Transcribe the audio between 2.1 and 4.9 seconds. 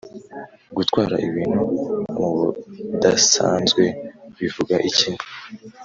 mubudasanzwe bivuga